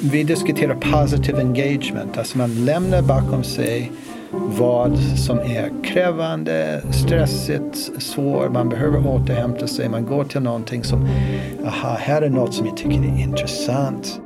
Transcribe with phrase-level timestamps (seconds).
[0.00, 3.92] Vi diskuterar positive engagement, alltså man lämnar bakom sig
[4.30, 11.08] vad som är krävande, stressigt, svårt, man behöver återhämta sig, man går till någonting som,
[11.66, 14.20] aha, här är något som jag tycker är intressant.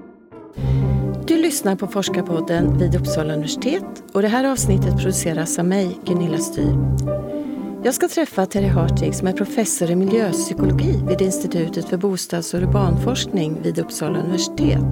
[1.27, 6.39] Du lyssnar på Forskarpodden vid Uppsala universitet och det här avsnittet produceras av mig, Gunilla
[6.39, 6.77] Styr.
[7.85, 12.61] Jag ska träffa Terry Hartig som är professor i miljöpsykologi vid Institutet för bostads och
[12.61, 14.85] urbanforskning vid Uppsala universitet.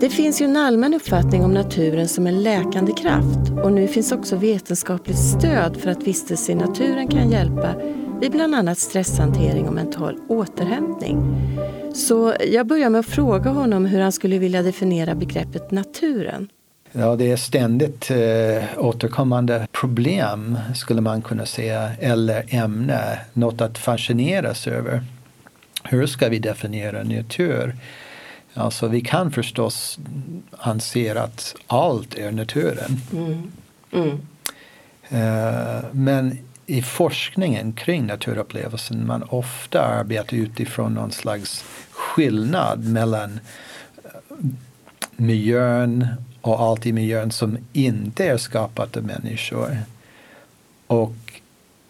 [0.00, 4.12] Det finns ju en allmän uppfattning om naturen som en läkande kraft och nu finns
[4.12, 7.74] också vetenskapligt stöd för att vistelse i naturen kan hjälpa
[8.20, 11.22] vid bland annat stresshantering och mental återhämtning.
[11.94, 16.48] Så jag börjar med att fråga honom hur han skulle vilja definiera begreppet naturen.
[16.92, 23.78] Ja, det är ständigt eh, återkommande problem skulle man kunna säga, eller ämne, något att
[23.78, 25.04] fascineras över.
[25.84, 27.76] Hur ska vi definiera natur?
[28.60, 29.98] Alltså vi kan förstås
[30.58, 33.00] anse att allt är naturen.
[33.12, 33.52] Mm.
[33.92, 34.20] Mm.
[35.08, 43.40] Eh, men i forskningen kring naturupplevelsen man ofta arbetar utifrån någon slags skillnad mellan
[44.04, 44.10] eh,
[45.16, 46.06] miljön
[46.40, 49.78] och allt i miljön som inte är skapat av människor.
[50.86, 51.14] Och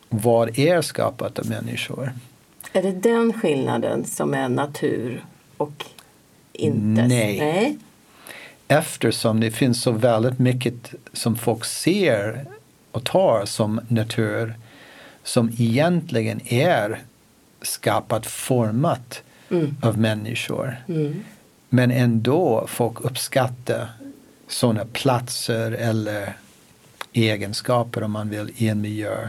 [0.09, 2.12] vad är skapat av människor?
[2.72, 5.25] Är det den skillnaden som är natur
[5.56, 5.84] och
[6.61, 7.06] inte?
[7.06, 7.39] Nej.
[7.39, 7.78] Nej.
[8.69, 12.44] Eftersom det finns så väldigt mycket som folk ser
[12.91, 14.55] och tar som natur
[15.25, 17.00] som egentligen är
[17.62, 19.77] skapat, format mm.
[19.83, 20.77] av människor.
[20.88, 21.25] Mm.
[21.69, 23.88] Men ändå folk uppskattar
[24.48, 26.33] sådana platser eller
[27.12, 29.28] egenskaper om man vill i en miljö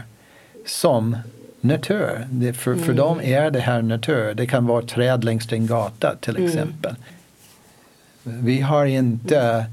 [0.66, 1.16] som
[1.60, 2.26] natur.
[2.30, 2.84] Det, för, mm.
[2.84, 4.34] för dem är det här natur.
[4.34, 6.74] Det kan vara träd längs en gata till mm.
[8.22, 9.66] Vi har inte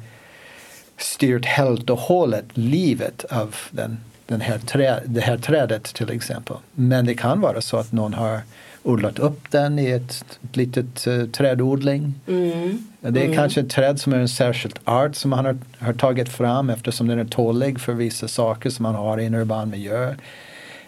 [0.98, 3.98] styrt helt och hållet livet av den,
[4.28, 6.58] den här trä, det här trädet till exempel.
[6.72, 8.42] Men det kan vara så att någon har
[8.84, 12.14] odlat upp den i ett, ett litet uh, trädodling.
[12.28, 12.88] Mm.
[13.00, 13.36] Det är mm.
[13.36, 17.08] kanske ett träd som är en särskild art som man har, har, tagit fram eftersom
[17.08, 20.16] den är tålig för vissa saker som man har i en urban miljö.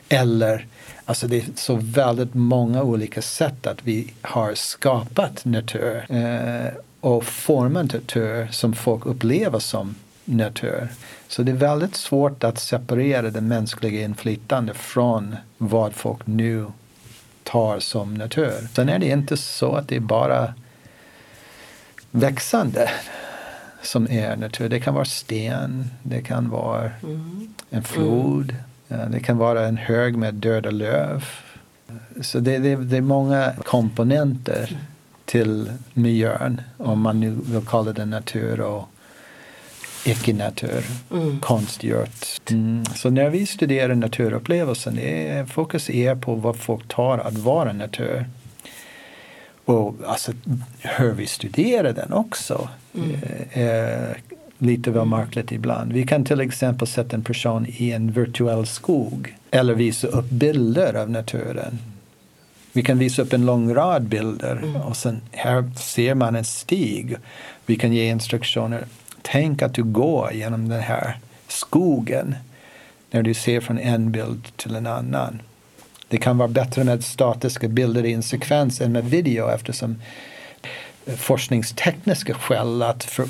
[0.09, 0.65] Eller,
[1.05, 7.23] alltså det är så väldigt många olika sätt att vi har skapat natur eh, och
[7.23, 9.95] format natur som folk upplever som
[10.25, 10.87] natur.
[11.27, 16.65] Så det är väldigt svårt att separera det mänskliga inflytande från vad folk nu
[17.43, 18.67] tar som natur.
[18.73, 20.53] Sen är det inte så att det är bara
[22.11, 22.89] växande
[23.81, 24.69] som är natur.
[24.69, 27.53] Det kan vara sten, det kan vara mm.
[27.69, 28.55] en flod,
[28.89, 29.11] mm.
[29.11, 31.25] det kan vara en hög med döda löv.
[32.21, 34.77] Så det, det, det är många komponenter
[35.31, 38.89] till miljön om man nu vill kalla det natur och
[40.05, 41.39] icke-natur, mm.
[41.39, 42.49] konstgjort.
[42.49, 42.85] Mm.
[42.85, 48.25] Så när vi studerar naturupplevelsen, är fokus är på vad folk tar att vara natur.
[49.65, 50.31] Och alltså,
[50.79, 53.11] hur vi studerar den också mm.
[53.11, 54.17] Eh, är
[54.57, 55.93] lite väl märkligt ibland.
[55.93, 60.93] Vi kan till exempel sätta en person i en virtuell skog eller visa upp bilder
[60.93, 61.79] av naturen.
[62.73, 64.75] Vi kan visa upp en lång rad bilder mm.
[64.75, 67.15] och sen här ser man en stig.
[67.65, 68.85] Vi kan ge instruktioner
[69.21, 71.17] Tänk att du går genom den här
[71.47, 72.35] skogen
[73.11, 75.41] när du ser från en bild till en annan.
[76.07, 80.01] Det kan vara bättre med statiska bilder i en sekvens än med video eftersom
[81.17, 83.25] forskningstekniska skäl att för,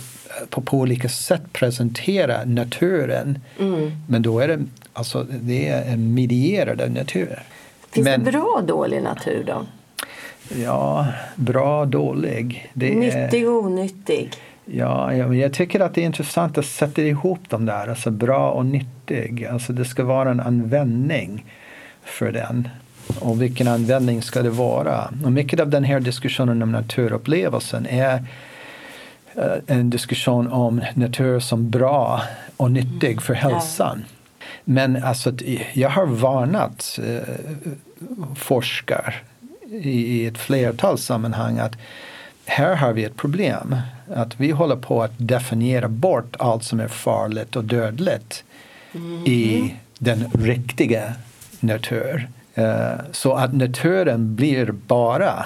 [0.49, 3.39] på, på olika sätt presentera naturen.
[3.59, 3.91] Mm.
[4.07, 4.59] Men då är det,
[4.93, 7.43] alltså, det är en medierad natur.
[7.91, 9.65] Finns Men, det bra och dålig natur då?
[10.55, 12.71] Ja, bra och dålig.
[12.73, 14.31] Det Nyttig och onyttig?
[14.65, 18.65] Ja, jag tycker att det är intressant att sätta ihop de där, alltså bra och
[18.65, 19.45] nyttig.
[19.45, 21.45] Alltså det ska vara en användning
[22.03, 22.69] för den.
[23.19, 25.13] Och vilken användning ska det vara?
[25.25, 28.25] Och mycket av den här diskussionen om naturupplevelsen är
[29.35, 32.21] eh, en diskussion om natur som bra
[32.57, 34.03] och nyttig för hälsan.
[34.63, 35.33] Men alltså,
[35.73, 37.35] jag har varnat eh,
[38.35, 39.13] forskare
[39.81, 41.75] i ett flertal sammanhang att
[42.45, 43.75] här har vi ett problem.
[44.15, 48.43] Att vi håller på att definiera bort allt som är farligt och dödligt
[48.93, 49.25] mm.
[49.25, 51.13] i den riktiga
[51.59, 52.29] natur.
[52.57, 55.45] Uh, så att naturen blir bara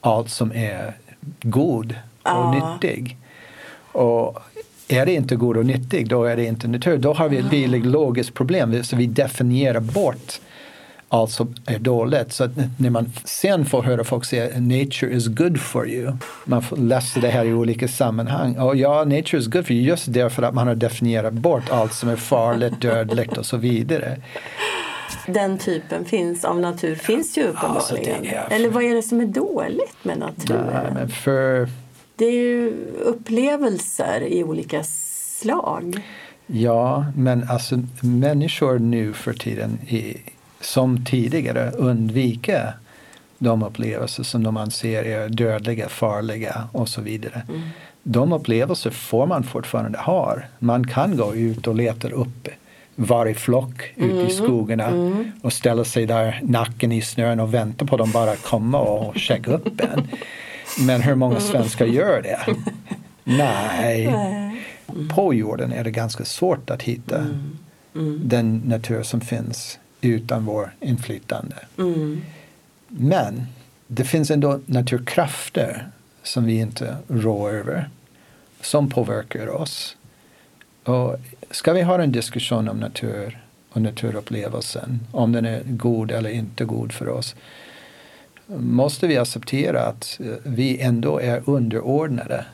[0.00, 0.94] allt som är
[1.42, 2.52] god och ah.
[2.52, 3.16] nyttig.
[3.92, 4.38] Och
[4.88, 6.98] är det inte god och nyttig, då är det inte natur.
[6.98, 8.84] Då har vi ett biologiskt problem.
[8.84, 10.40] Så vi definierar bort
[11.08, 12.32] allt som är dåligt.
[12.32, 16.12] Så att när man sen får höra folk säga nature is good for you.
[16.44, 18.58] Man läsa det här i olika sammanhang.
[18.58, 21.92] Och ja, nature is good for you just därför att man har definierat bort allt
[21.92, 24.16] som är farligt, dödligt och så vidare.
[25.26, 27.74] Den typen finns av natur finns ju uppenbarligen.
[27.74, 28.46] Alltså är...
[28.50, 30.66] Eller vad är det som är dåligt med naturen?
[30.72, 31.68] Nej, men för...
[32.16, 32.72] Det är ju
[33.04, 36.02] upplevelser i olika slag.
[36.46, 40.16] Ja, men alltså människor nu för tiden är,
[40.60, 42.72] som tidigare undviker
[43.38, 47.42] de upplevelser som de anser är dödliga, farliga och så vidare.
[47.48, 47.60] Mm.
[48.02, 50.36] De upplevelser får man fortfarande ha.
[50.58, 52.48] Man kan gå ut och leta upp
[52.96, 54.10] vargflock mm.
[54.10, 55.32] ute i skogarna mm.
[55.42, 59.50] och ställa sig där nacken i snön och vänta på dem bara komma och checka
[59.50, 60.08] upp en.
[60.78, 62.56] Men hur många svenskar gör det?
[63.24, 64.06] Nej.
[64.06, 65.08] Mm.
[65.08, 67.58] På jorden är det ganska svårt att hitta mm.
[67.94, 68.20] Mm.
[68.24, 71.56] den natur som finns utan vår inflytande.
[71.78, 72.22] Mm.
[72.88, 73.46] Men
[73.86, 75.88] det finns ändå naturkrafter
[76.22, 77.88] som vi inte rår över
[78.60, 79.96] som påverkar oss.
[80.84, 81.16] Och
[81.50, 86.64] ska vi ha en diskussion om natur och naturupplevelsen, om den är god eller inte
[86.64, 87.34] god för oss,
[88.46, 92.44] måste vi acceptera att vi ändå är underordnade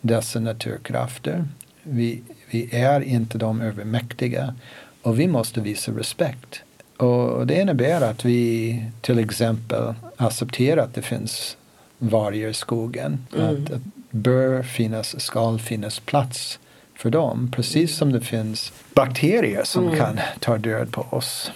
[0.00, 1.44] dessa naturkrafter.
[1.82, 4.54] Vi, vi är inte de övermäktiga
[5.02, 6.62] och vi måste visa respekt.
[6.96, 11.56] Och det innebär att vi till exempel accepterar att det finns
[11.98, 13.26] vargar i skogen.
[13.36, 13.46] Mm.
[13.46, 13.80] Att det
[14.10, 16.58] bör finnas, ska finnas plats
[16.94, 17.52] för dem.
[17.56, 19.96] Precis som det finns bakterier som mm.
[19.96, 21.52] kan ta död på oss.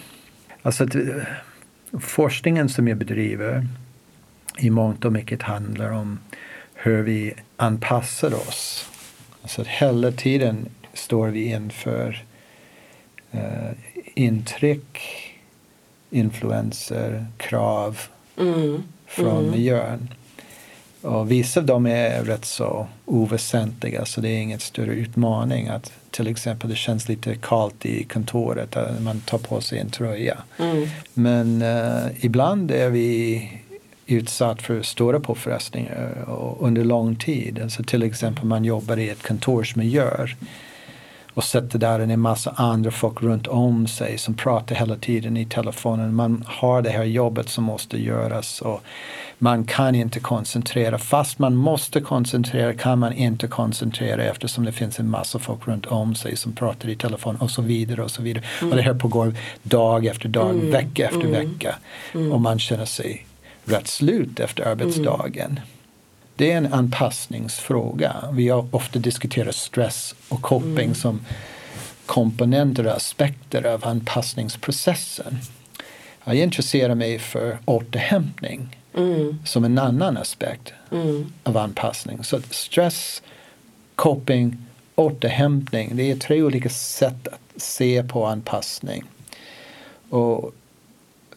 [0.61, 0.95] Alltså att,
[1.99, 3.67] forskningen som jag bedriver
[4.57, 6.19] i mångt och mycket handlar om
[6.73, 8.89] hur vi anpassar oss.
[9.41, 12.23] Alltså att hela tiden står vi inför
[13.33, 13.71] uh,
[14.13, 14.99] intryck,
[16.09, 17.99] influenser, krav
[18.37, 18.83] mm.
[19.05, 19.51] från mm.
[19.51, 20.09] miljön.
[21.03, 25.91] Och vissa av dem är rätt så oväsentliga så det är ingen större utmaning att
[26.11, 30.37] till exempel det känns lite kallt i kontoret när man tar på sig en tröja.
[30.59, 30.87] Mm.
[31.13, 33.49] Men uh, ibland är vi
[34.05, 36.25] utsatt för stora påfrestningar
[36.59, 37.59] under lång tid.
[37.63, 40.27] Alltså till exempel man jobbar i ett kontorsmiljö
[41.33, 45.45] och sätter där en massa andra folk runt om sig som pratar hela tiden i
[45.45, 46.15] telefonen.
[46.15, 48.83] Man har det här jobbet som måste göras och
[49.37, 50.97] man kan inte koncentrera.
[50.97, 55.85] Fast man måste koncentrera kan man inte koncentrera eftersom det finns en massa folk runt
[55.85, 58.03] om sig som pratar i telefon och så vidare.
[58.03, 58.43] Och så vidare.
[58.61, 58.71] Mm.
[58.71, 59.33] Och det här pågår
[59.63, 60.71] dag efter dag, mm.
[60.71, 61.31] vecka efter mm.
[61.31, 61.75] vecka.
[62.13, 62.31] Mm.
[62.31, 63.25] Och man känner sig
[63.65, 65.59] rätt slut efter arbetsdagen.
[66.35, 68.15] Det är en anpassningsfråga.
[68.33, 70.95] Vi har ofta diskuterat stress och coping mm.
[70.95, 71.25] som
[72.05, 75.39] komponenter och aspekter av anpassningsprocessen.
[76.23, 79.39] Jag intresserar mig för återhämtning mm.
[79.45, 81.33] som en annan aspekt mm.
[81.43, 82.23] av anpassning.
[82.23, 83.21] Så stress,
[83.95, 84.57] coping,
[84.95, 89.03] återhämtning, det är tre olika sätt att se på anpassning.
[90.09, 90.53] Och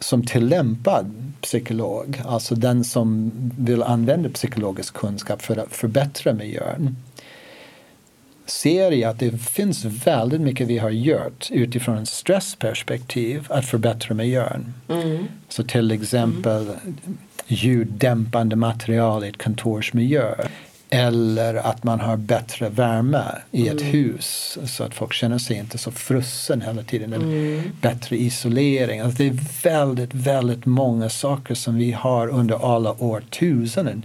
[0.01, 6.97] som tillämpad psykolog, alltså den som vill använda psykologisk kunskap för att förbättra miljön,
[8.47, 14.15] ser jag att det finns väldigt mycket vi har gjort utifrån ett stressperspektiv att förbättra
[14.15, 14.75] miljön.
[14.89, 15.25] Mm.
[15.49, 17.19] Så till exempel mm.
[17.47, 20.35] ljuddämpande material i ett kontorsmiljö
[20.97, 23.93] eller att man har bättre värme i ett mm.
[23.93, 27.13] hus så att folk känner sig inte så frusen hela tiden.
[27.13, 27.63] Mm.
[27.81, 29.01] bättre isolering.
[29.01, 34.05] Alltså det är väldigt, väldigt många saker som vi har under alla årtusenden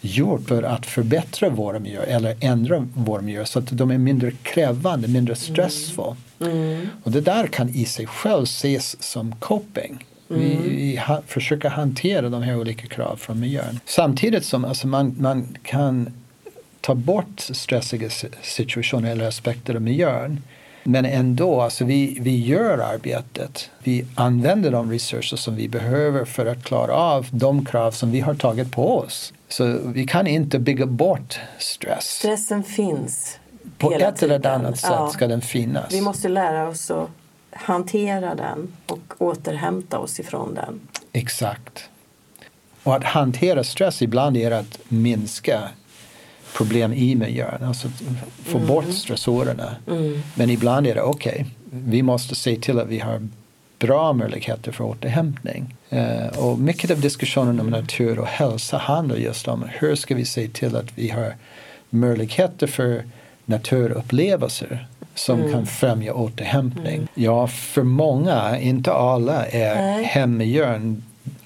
[0.00, 4.30] gjort för att förbättra vår miljö eller ändra vår miljö så att de är mindre
[4.30, 6.16] krävande, mindre stressfulla.
[6.40, 6.52] Mm.
[6.52, 6.88] Mm.
[7.04, 10.04] Och det där kan i sig själv ses som coping.
[10.30, 10.42] Mm.
[10.42, 13.80] Vi, vi ha, försöker hantera de här olika kraven från miljön.
[13.84, 16.10] Samtidigt som alltså man, man kan
[16.80, 18.10] ta bort stressiga
[18.42, 20.42] situationer eller aspekter av miljön.
[20.84, 23.70] Men ändå, alltså vi, vi gör arbetet.
[23.82, 28.20] Vi använder de resurser som vi behöver för att klara av de krav som vi
[28.20, 29.32] har tagit på oss.
[29.48, 32.04] Så vi kan inte bygga bort stress.
[32.04, 33.38] Stressen finns.
[33.78, 35.10] På ett eller annat sätt ja.
[35.10, 35.92] ska den finnas.
[35.92, 37.10] Vi måste lära oss att
[37.58, 40.80] hantera den och återhämta oss ifrån den.
[41.12, 41.88] Exakt.
[42.82, 45.68] Och att hantera stress ibland är att minska
[46.56, 47.88] problem i miljön, alltså
[48.44, 48.68] få mm.
[48.68, 49.76] bort stressorerna.
[49.86, 50.22] Mm.
[50.34, 53.28] Men ibland är det okej, okay, vi måste se till att vi har
[53.78, 55.74] bra möjligheter för återhämtning.
[55.92, 60.24] Uh, och mycket av diskussionen om natur och hälsa handlar just om hur ska vi
[60.24, 61.34] se till att vi har
[61.90, 63.04] möjligheter för
[63.48, 65.52] naturupplevelser som mm.
[65.52, 66.94] kan främja återhämtning.
[66.94, 67.08] Mm.
[67.14, 71.02] Ja, för många, inte alla, är hemmiljön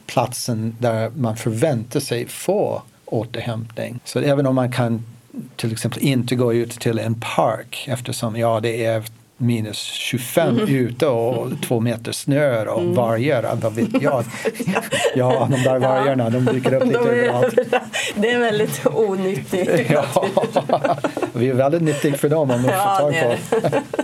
[0.06, 4.00] platsen där man förväntar sig få återhämtning.
[4.04, 5.04] Så även om man kan
[5.56, 9.04] till exempel inte gå ut till en park eftersom ja, det är
[9.37, 10.77] minus 25 mm.
[10.77, 12.95] ute och två meter snö och mm.
[12.95, 13.57] vargar.
[13.62, 14.25] Vad vet jag?
[15.15, 17.59] ja, de där vargarna de dyker upp lite de överallt.
[18.15, 19.91] Det är väldigt onyttigt.
[19.91, 20.05] ja,
[21.33, 23.79] vi är väldigt nyttiga för dem om de får tag på.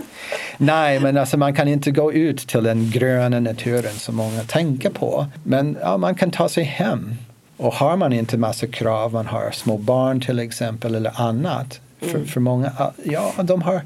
[0.57, 4.89] Nej, men alltså man kan inte gå ut till den gröna naturen som många tänker
[4.89, 5.25] på.
[5.43, 7.15] Men ja, man kan ta sig hem.
[7.57, 11.79] Och har man inte massa krav, man har små barn till exempel eller annat.
[11.99, 12.27] För, mm.
[12.27, 12.71] för många,
[13.03, 13.81] ja, de har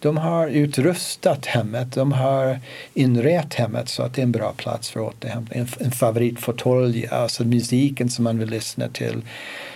[0.00, 2.58] de har utrustat hemmet, de har
[2.94, 5.60] inrett hemmet så att det är en bra plats för återhämtning.
[5.60, 9.22] En, en favoritfåtölj, alltså musiken som man vill lyssna till.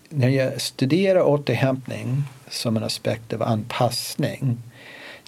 [0.09, 4.57] När jag studerar återhämtning som en aspekt av anpassning,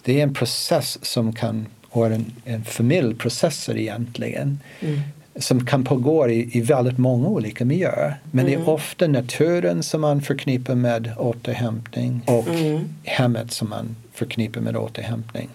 [0.03, 4.99] det är en process som kan, och en, en familjeprocesser egentligen, mm
[5.39, 8.19] som kan pågå i, i väldigt många olika miljöer.
[8.31, 8.45] Men mm.
[8.45, 8.69] det är mm.
[8.69, 12.89] ofta naturen som man förknippar med återhämtning och mm.
[13.03, 15.49] hemmet som man förknippar med återhämtning.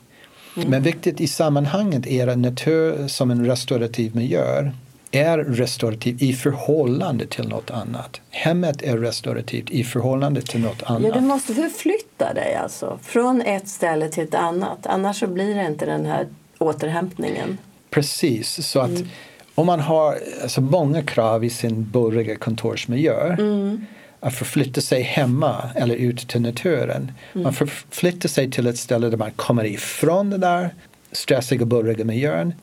[0.57, 0.71] Mm.
[0.71, 4.71] Men viktigt i sammanhanget är att natur som en restaurativ miljö
[5.11, 8.21] är restaurativ i förhållande till något annat.
[8.31, 11.03] Hemmet är restaurativt i förhållande till något annat.
[11.03, 14.87] Ja, du måste förflytta dig alltså från ett ställe till ett annat.
[14.87, 16.27] Annars så blir det inte den här
[16.59, 17.59] återhämtningen.
[17.91, 19.09] Precis, så att mm
[19.55, 23.87] om man har alltså, många krav i sin burriga kontorsmiljö mm.
[24.25, 27.13] Att förflytta sig hemma eller ut till naturen.
[27.33, 27.43] Mm.
[27.43, 30.75] Man förflyttar sig till ett ställe där man kommer ifrån den där
[31.13, 32.55] stressiga, burriga miljön.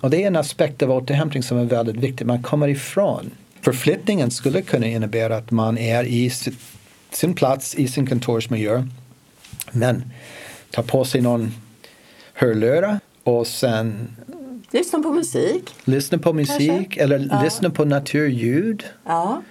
[0.00, 2.26] Och det är en aspekt av återhämtning som är väldigt viktig.
[2.26, 3.30] Man kommer ifrån.
[3.60, 6.30] Förflyttningen skulle kunna innebära att man är i
[7.10, 8.86] sin plats i sin kontorsmiljö
[9.70, 10.04] men
[10.70, 11.54] tar på sig någon
[12.32, 14.16] hörlurar och sen
[14.70, 15.74] Lyssna på musik.
[15.84, 17.02] Lyssna på musik Kanske?
[17.02, 17.42] eller ja.
[17.42, 18.84] lyssna på naturljud.
[19.04, 19.42] Ja.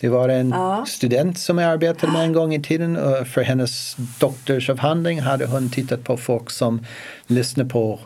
[0.00, 0.84] Det var en ja.
[0.86, 5.70] student som jag arbetade med en gång i tiden och för hennes doktorsavhandling hade hon
[5.70, 6.86] tittat på folk som
[7.26, 8.00] lyssnar på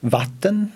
[0.00, 0.72] vatten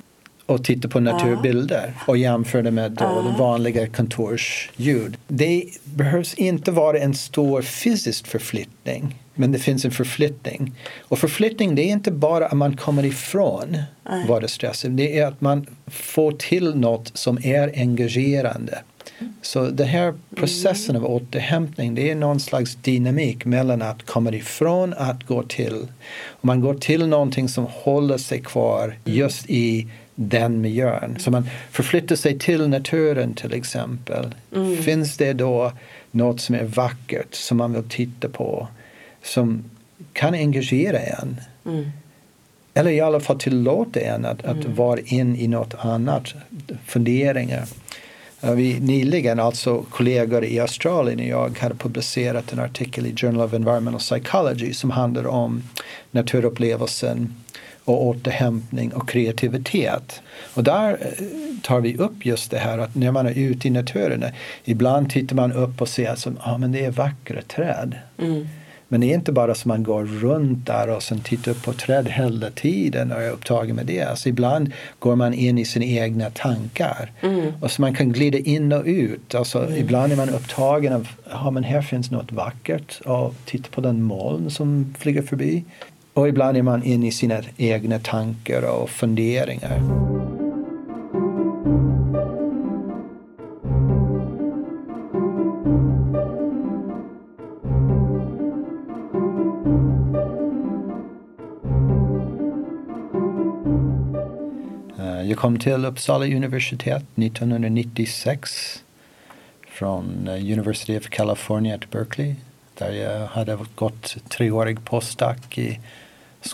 [0.47, 5.17] och tittade på naturbilder och jämförde med då vanliga kontorsljud.
[5.29, 10.75] Det behövs inte vara en stor fysisk förflyttning men det finns en förflyttning.
[11.01, 13.77] Och förflyttning det är inte bara att man kommer ifrån
[14.47, 14.91] stressad.
[14.91, 18.79] Det är att man får till något som är engagerande.
[19.43, 24.95] Så den här processen av återhämtning det är någon slags dynamik mellan att komma ifrån
[24.95, 25.87] att gå till.
[26.27, 31.17] Och man går till någonting som håller sig kvar just i den miljön.
[31.19, 34.35] Så man förflyttar sig till naturen till exempel.
[34.55, 34.77] Mm.
[34.77, 35.73] Finns det då
[36.11, 38.69] något som är vackert som man vill titta på?
[39.23, 39.65] som
[40.13, 41.41] kan engagera en.
[41.67, 41.91] Mm.
[42.75, 44.75] Eller i alla fall tillåta en att, att mm.
[44.75, 46.35] vara in i något annat,
[46.87, 47.65] funderingar.
[48.41, 53.53] Vi nyligen, alltså kollegor i Australien och jag hade publicerat en artikel i Journal of
[53.53, 55.63] Environmental Psychology som handlar om
[56.11, 57.35] naturupplevelsen
[57.85, 60.23] och återhämtning och kreativitet.
[60.55, 61.27] Och där eh,
[61.63, 64.25] tar vi upp just det här att när man är ute i naturen,
[64.65, 67.99] ibland tittar man upp och ser att ah, men det är vackra träd.
[68.19, 68.49] Mm.
[68.93, 72.09] Men det är inte bara som man går runt där och sen tittar på träd
[72.09, 74.03] hela tiden och är upptagen med det.
[74.03, 77.13] Alltså ibland går man in i sina egna tankar.
[77.21, 77.53] Mm.
[77.61, 79.35] Och så man kan glida in och ut.
[79.35, 79.77] Alltså mm.
[79.77, 84.03] Ibland är man upptagen av ja, men här finns något vackert och titta på den
[84.03, 85.65] moln som flyger förbi.
[86.15, 89.81] Och ibland är man inne i sina egna tankar och funderingar.
[105.41, 108.83] Kom till Uppsala universitet 1996
[109.69, 112.35] från eh, University of California at Berkeley
[112.79, 115.81] där jag hade gått treårig postdoc i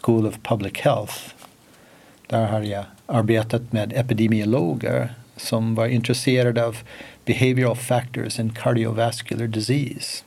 [0.03, 1.15] School of Public Health.
[2.27, 6.77] Där har jag arbetat med epidemiologer som var intresserade av
[7.25, 10.25] behavioral factors in cardiovascular disease.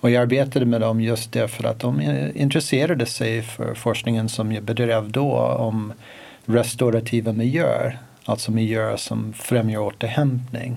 [0.00, 4.52] Och jag arbetade med dem just därför att de eh, intresserade sig för forskningen som
[4.52, 5.92] jag bedrev då om
[6.48, 10.76] restaurativa miljöer, alltså miljöer som främjar återhämtning.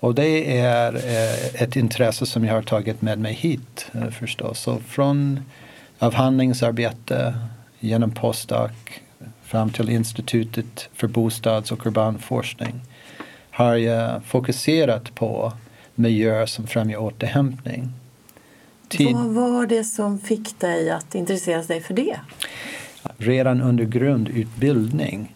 [0.00, 4.60] Och det är eh, ett intresse som jag har tagit med mig hit eh, förstås.
[4.60, 5.40] Så från
[5.98, 7.38] avhandlingsarbete
[7.80, 8.70] genom postdoc
[9.42, 12.80] fram till Institutet för bostads och urban forskning
[13.50, 15.52] har jag fokuserat på
[15.94, 17.92] miljöer som främjar återhämtning.
[18.88, 19.16] Tid.
[19.16, 22.20] Vad var det som fick dig att intressera dig för det?
[23.18, 25.34] Redan under grundutbildning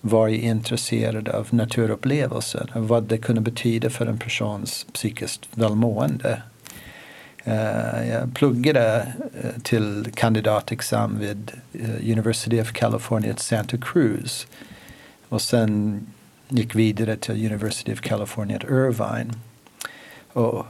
[0.00, 6.42] var jag intresserad av naturupplevelser och vad det kunde betyda för en persons psykiskt välmående.
[7.44, 14.46] Eh, jag pluggade eh, till kandidatexamen vid eh, University of California Santa Cruz
[15.28, 16.00] och sen
[16.48, 19.32] gick vidare till University of California at Irvine.
[20.32, 20.66] Och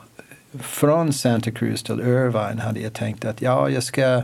[0.60, 4.22] från Santa Cruz till Irvine hade jag tänkt att ja, jag ska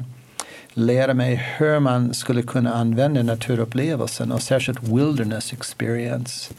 [0.74, 6.54] lära mig hur man skulle kunna använda naturupplevelsen och särskilt wilderness experience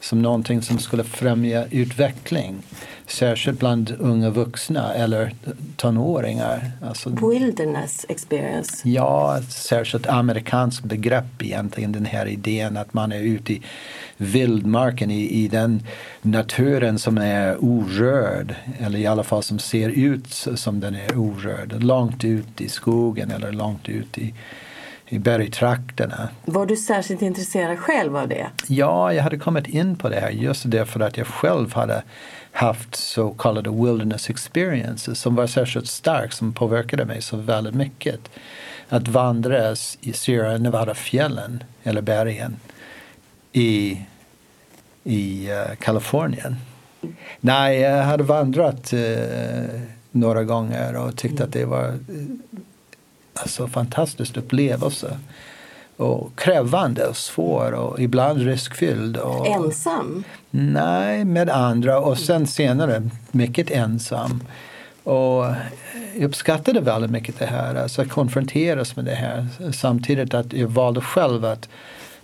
[0.00, 2.62] som någonting som skulle främja utveckling.
[3.06, 5.34] Särskilt bland unga vuxna eller
[5.76, 6.70] tonåringar.
[6.82, 8.88] Alltså, Wilderness experience?
[8.88, 11.92] Ja, särskilt amerikanskt begrepp egentligen.
[11.92, 13.62] Den här idén att man är ute i
[14.16, 15.82] vildmarken, i, i den
[16.22, 18.54] naturen som är orörd.
[18.78, 21.82] Eller i alla fall som ser ut som den är orörd.
[21.82, 24.34] Långt ut i skogen eller långt ut i
[25.08, 26.28] i bergtrakterna.
[26.44, 28.46] Var du särskilt intresserad själv av det?
[28.66, 32.02] Ja, jag hade kommit in på det här just därför att jag själv hade
[32.52, 38.20] haft så kallade wilderness experiences som var särskilt stark, som påverkade mig så väldigt mycket.
[38.88, 42.56] Att vandra i Sierra Nevada-fjällen eller bergen
[43.52, 44.00] i,
[45.04, 46.56] i uh, Kalifornien.
[47.40, 52.26] Nej, jag hade vandrat uh, några gånger och tyckte att det var uh,
[53.36, 55.18] alltså fantastisk upplevelse.
[55.96, 59.16] Och krävande och svår och ibland riskfylld.
[59.16, 60.24] Och, ensam?
[60.50, 64.42] Nej, med andra och sen senare mycket ensam.
[65.02, 65.44] Och
[66.14, 69.46] jag uppskattade väldigt mycket det här, alltså att konfronteras med det här.
[69.72, 71.68] Samtidigt att jag valde själv att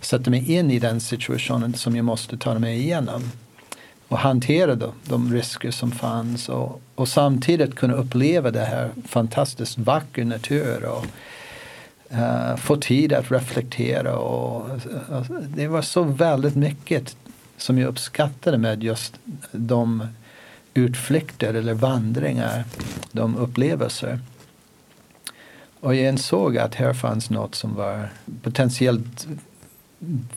[0.00, 3.22] sätta mig in i den situationen som jag måste ta mig igenom
[4.12, 9.78] och hantera de, de risker som fanns och, och samtidigt kunna uppleva det här fantastiskt
[9.78, 11.04] vackra natur och
[12.12, 14.16] uh, få tid att reflektera.
[14.16, 14.70] Och,
[15.10, 17.16] uh, det var så väldigt mycket
[17.56, 19.14] som jag uppskattade med just
[19.52, 20.06] de
[20.74, 22.64] utflykter eller vandringar,
[23.12, 24.20] de upplevelser.
[25.80, 28.08] Och jag insåg att här fanns något som var
[28.42, 29.26] potentiellt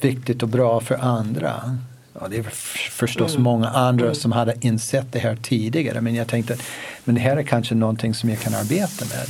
[0.02, 1.78] viktigt och bra för andra.
[2.20, 2.44] Ja, det är
[2.92, 3.44] förstås mm.
[3.44, 4.16] många andra mm.
[4.16, 6.62] som hade insett det här tidigare men jag tänkte att
[7.04, 9.26] men det här är kanske någonting som jag kan arbeta med.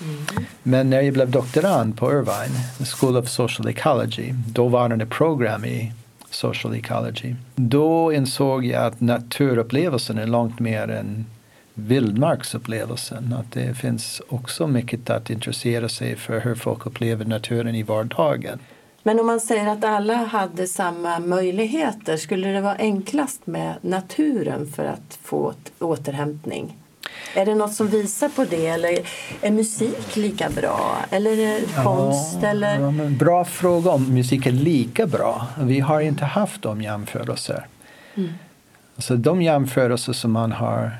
[0.00, 0.46] Mm.
[0.62, 5.92] Men när jag blev doktorand på Irvine, School of Social Ecology, dåvarande program i
[6.30, 11.26] Social Ecology, då insåg jag att naturupplevelsen är långt mer än
[11.74, 13.32] vildmarksupplevelsen.
[13.38, 18.58] Att det finns också mycket att intressera sig för hur folk upplever naturen i vardagen.
[19.06, 24.66] Men om man säger att alla hade samma möjligheter, skulle det vara enklast med naturen
[24.66, 26.76] för att få återhämtning?
[27.34, 28.66] Är det något som visar på det?
[28.66, 28.98] Eller
[29.40, 30.96] är musik lika bra?
[31.10, 32.38] Eller konst?
[32.42, 33.10] Ja, eller?
[33.10, 35.46] Bra fråga om musik är lika bra.
[35.58, 37.66] Vi har inte haft de jämförelser.
[38.14, 38.32] Mm.
[38.96, 40.90] Alltså, de jämförelser som man har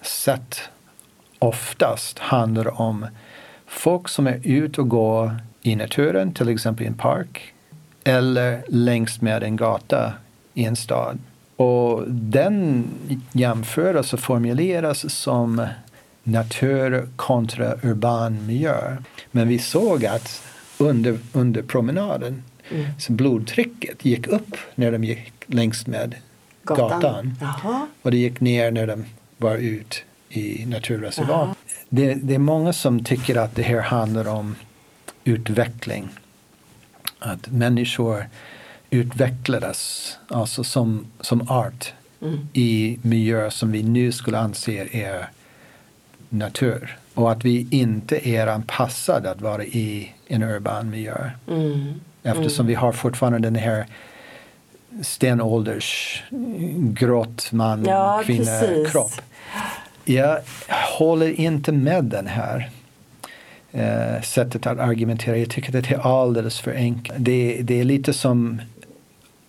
[0.00, 0.60] sett
[1.38, 3.06] oftast handlar om
[3.66, 7.52] folk som är ute och går i naturen, till exempel i en park
[8.04, 10.12] eller längs med en gata
[10.54, 11.18] i en stad.
[11.56, 12.84] Och den
[13.32, 15.66] jämförelsen formuleras som
[16.22, 18.96] natur kontra urban miljö.
[19.30, 20.42] Men vi såg att
[20.78, 22.86] under, under promenaden mm.
[22.98, 26.14] så blodtrycket gick upp när de gick längs med
[26.64, 27.36] gatan.
[27.40, 27.88] gatan.
[28.02, 29.04] Och det gick ner när de
[29.36, 29.96] var ute
[30.28, 31.58] i naturreservat.
[31.88, 34.56] Det, det, är många som tycker att det här handlar om
[35.24, 36.08] utveckling.
[37.18, 38.26] Att människor
[38.90, 42.48] utvecklades alltså som, som art mm.
[42.52, 45.28] i miljöer som vi nu skulle anse är
[46.28, 46.98] natur.
[47.14, 51.30] Och att vi inte är anpassade att vara i en urban miljö.
[51.48, 52.00] Mm.
[52.22, 52.66] Eftersom mm.
[52.66, 53.86] vi har fortfarande den här
[55.02, 56.22] stenålders
[56.76, 58.92] grått man, ja, kvinna, precis.
[58.92, 59.20] kropp.
[60.04, 60.38] Jag
[60.98, 62.70] håller inte med den här
[63.72, 65.36] eh, sättet att argumentera.
[65.36, 67.18] Jag tycker att det är alldeles för enkelt.
[67.18, 68.60] Det, det är lite som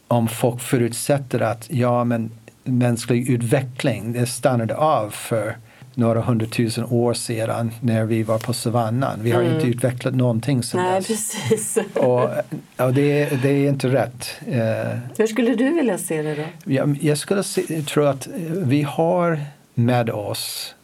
[0.07, 2.31] om folk förutsätter att ja, men
[2.63, 5.57] mänsklig utveckling det stannade av för
[5.95, 9.19] några hundratusen år sedan när vi var på savannen.
[9.23, 9.55] Vi har mm.
[9.55, 11.07] inte utvecklat någonting sedan Nej, dess.
[11.07, 11.77] Precis.
[11.93, 12.29] Och,
[12.77, 14.29] och det, det, är inte rätt.
[14.47, 16.71] Eh, Hur skulle du vilja se det då?
[16.71, 19.41] Jag, jag skulle se, tro att vi har
[19.73, 20.75] med oss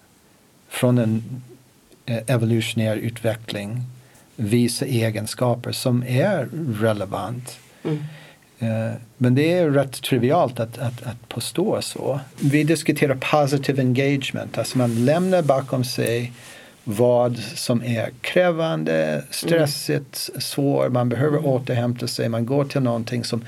[0.69, 1.48] från en Eh,
[2.27, 3.83] evolutionär utveckling
[4.35, 7.59] vissa egenskaper som är relevant.
[7.83, 8.03] Mm.
[8.59, 12.19] Eh, men det är rätt trivialt att, att, att påstå så.
[12.39, 16.31] Vi diskuterar positive engagement, alltså man lämnar bakom sig
[16.83, 20.41] vad som är krävande, stressigt, mm.
[20.41, 21.49] svårt, man behöver mm.
[21.49, 23.45] återhämta sig, man går till någonting som,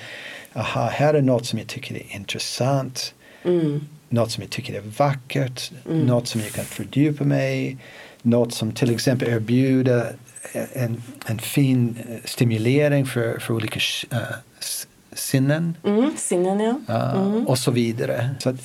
[0.53, 3.81] aha, här är något som jag tycker är intressant, mm.
[4.09, 6.05] något som jag tycker är vackert, mm.
[6.05, 7.77] något som jag kan fördjupa mig i,
[8.21, 10.15] något som till exempel erbjuder
[10.73, 13.79] en, en fin eh, stimulering för, för olika
[14.13, 14.19] uh,
[15.13, 15.77] sinnen.
[15.83, 17.11] Mm, sinnen ja.
[17.11, 17.47] Mm.
[17.47, 18.29] och så vidare.
[18.39, 18.55] Så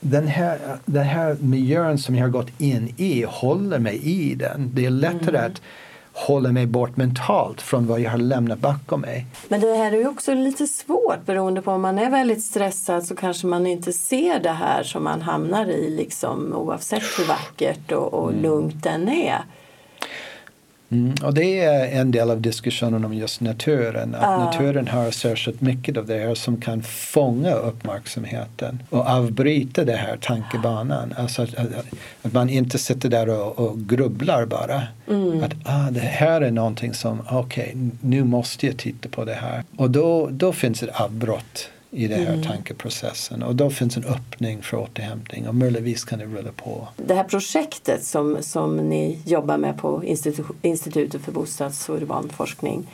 [0.00, 4.70] den, här, den här miljön som jag har gått in i håller mig i den.
[4.74, 5.52] Det är lättare mm.
[5.52, 5.62] att
[6.14, 9.26] hålla mig bort mentalt från vad jag har lämnat bakom mig.
[9.48, 13.06] Men det här är ju också lite svårt beroende på om man är väldigt stressad
[13.06, 17.92] så kanske man inte ser det här som man hamnar i liksom, oavsett hur vackert
[17.92, 18.42] och, och mm.
[18.42, 19.44] lugnt den är.
[20.94, 24.14] Mm, och det är en del av diskussionen om just naturen.
[24.14, 24.44] Att uh.
[24.44, 30.16] naturen har särskilt mycket av det här som kan fånga uppmärksamheten och avbryta den här
[30.20, 31.14] tankebanan.
[31.16, 31.68] Alltså att, att,
[32.22, 34.82] att, man inte sitter där och, och grubblar bara.
[35.08, 35.44] Mm.
[35.44, 39.34] Att ah, det här är någonting som, okej, okay, nu måste jag titta på det
[39.34, 39.64] här.
[39.76, 42.42] Och då, då finns ett avbrott i den här mm.
[42.42, 43.42] tankeprocessen.
[43.42, 46.88] Och då finns en öppning för återhämtning och möjligtvis kan det rulla på.
[46.96, 52.86] Det här projektet som, som ni jobbar med på Institu Institutet för bostads och urbanforskning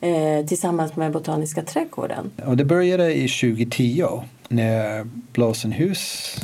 [0.00, 2.30] eh, tillsammans med Botaniska trädgården.
[2.46, 6.36] Och det började i 2010 när Blåsenhus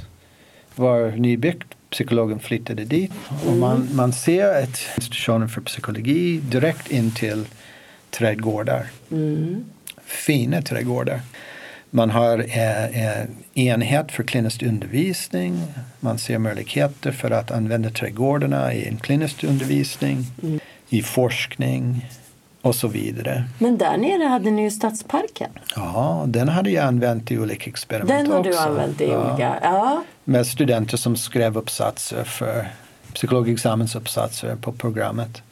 [0.75, 1.69] var nybyggt.
[1.91, 3.49] Psykologen flyttade dit mm.
[3.49, 7.45] och man, man ser ett institution för psykologi direkt in till
[8.11, 8.87] trädgårdar.
[9.11, 9.65] Mm.
[10.05, 11.21] Fina trädgårdar.
[11.95, 15.63] Man har en enhet för klinisk undervisning.
[16.01, 20.61] Man ser möjligheter för att använda trädgårdarna i en klinisk undervisning, mm.
[20.89, 22.11] i forskning
[22.63, 23.45] och så vidare.
[23.59, 25.51] Men där nere hade ni ju Stadsparken.
[25.77, 28.51] Ja, den hade jag använt i olika experiment Den har också.
[28.51, 29.31] du använt i ja.
[29.31, 30.03] olika, ja.
[30.25, 32.69] Med studenter som skrev uppsatser för
[33.13, 35.43] psykologexamensuppsatser på programmet.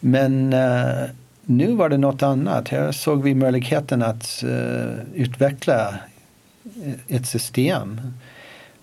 [0.00, 1.10] Men uh,
[1.44, 2.68] nu var det något annat.
[2.68, 5.88] Här såg vi möjligheten att uh, utveckla
[6.84, 8.00] eh, ett system.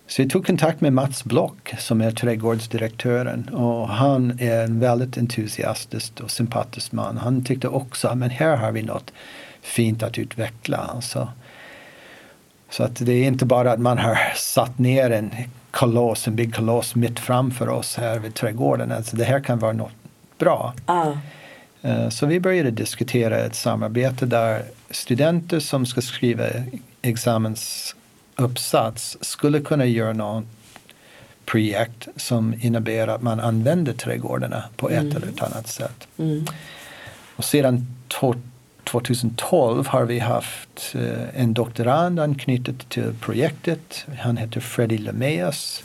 [0.06, 5.18] Så vi tog kontakt med Mats Block som är trädgårdsdirektören och han är en väldigt
[5.18, 7.16] entusiastisk och sympatisk man.
[7.16, 9.12] Han tyckte också att här har vi något
[9.62, 10.76] fint att utveckla.
[10.76, 11.28] Alltså.
[12.70, 15.30] Så att det är inte bara att man har satt ner en
[15.70, 18.92] koloss, en big koloss mitt framför oss här vid trädgården.
[18.92, 19.92] Alltså det här kan vara något
[20.38, 20.74] bra.
[20.90, 21.16] Uh.
[21.82, 26.44] Eh, så vi började diskutera ett samarbete där studenter som ska skriva
[27.02, 30.44] examensuppsats skulle kunna göra något
[31.44, 35.16] projekt som innebär att man använder trädgårdarna på ett mm.
[35.16, 36.08] eller ett annat sätt.
[36.18, 36.46] Mm.
[37.36, 37.86] Och sedan
[38.84, 44.06] 2012 har vi haft eh, en doktorand anknutet till projektet.
[44.18, 45.84] Han heter Freddy Lemeas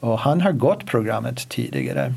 [0.00, 2.14] och han har gått programmet tidigare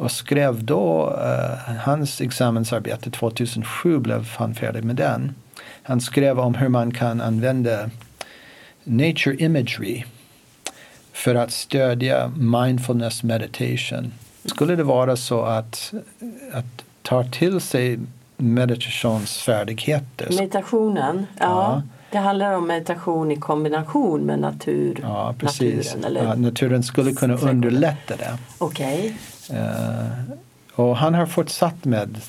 [0.00, 5.34] och skrev då uh, hans examensarbete 2007 blev han färdig med den.
[5.82, 7.90] Han skrev om hur man kan använda
[8.84, 10.04] nature imagery
[11.12, 14.12] för att stödja mindfulness meditation.
[14.44, 15.92] Skulle det vara så att,
[16.52, 17.98] att ta till sig
[18.36, 20.28] meditationsfärdigheter.
[20.30, 21.44] Meditationen, ja.
[21.44, 21.82] ja.
[22.10, 25.94] Det handlar om meditation i kombination med natur, ja, precis.
[25.94, 26.04] naturen.
[26.04, 26.24] Eller?
[26.24, 28.38] Ja, naturen skulle kunna underlätta det.
[28.58, 29.06] Okej.
[29.06, 29.14] Uh,
[30.74, 32.20] och han har fortsatt med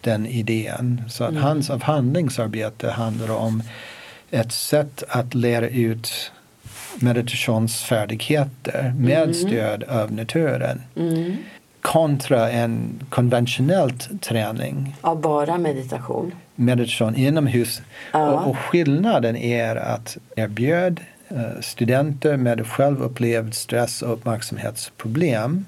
[0.00, 1.02] den idén.
[1.08, 1.42] Så att mm.
[1.42, 3.62] hans avhandlingsarbete handlar om
[4.30, 6.32] ett sätt att lära ut
[7.00, 9.34] meditationsfärdigheter med mm.
[9.34, 10.82] stöd av naturen.
[10.96, 11.36] Mm.
[11.80, 14.96] Kontra en konventionell träning.
[15.00, 16.32] Av bara meditation?
[16.54, 17.82] Meditation inomhus.
[18.12, 18.30] Ja.
[18.30, 21.00] Och, och skillnaden är att erbjöd
[21.32, 25.64] uh, studenter med självupplevd stress och uppmärksamhetsproblem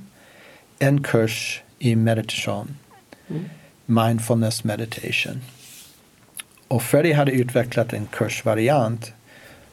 [0.79, 2.77] en kurs i meditation.
[3.29, 3.45] Mm.
[3.87, 5.41] Mindfulness meditation.
[6.69, 9.13] Och Freddie hade utvecklat en kursvariant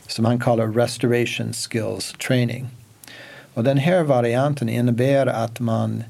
[0.08, 2.68] som han kallar Restoration Skills Training.
[3.54, 6.04] Och den här varianten innebär att man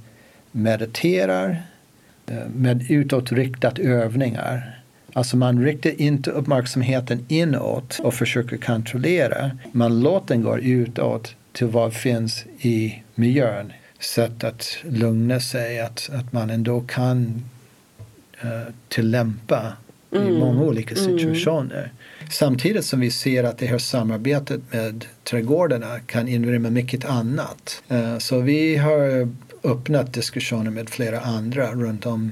[0.51, 1.63] mediterar
[2.27, 4.81] eh, med utåtriktat övningar.
[5.13, 9.51] Alltså man riktar inte uppmärksamheten inåt och försöker kontrollera.
[9.71, 13.73] Man låter den gå utåt till vad finns i miljön
[14.05, 17.43] sätt att lugna sig, att, att man ändå kan
[18.43, 19.73] uh, tillämpa
[20.11, 20.27] mm.
[20.27, 21.05] i många olika mm.
[21.05, 21.91] situationer.
[22.19, 22.31] Mm.
[22.31, 27.83] Samtidigt som vi ser att det här samarbetet med trädgårdarna kan inrymma mycket annat.
[27.91, 29.29] Uh, så vi har
[29.63, 32.31] öppnat diskussioner med flera andra runt om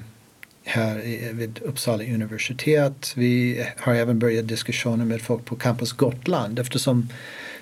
[0.63, 1.01] här
[1.33, 3.13] vid Uppsala universitet.
[3.15, 7.09] Vi har även börjat diskussioner med folk på Campus Gotland eftersom